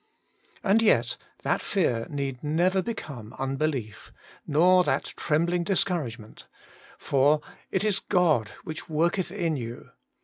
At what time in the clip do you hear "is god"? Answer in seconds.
7.83-8.49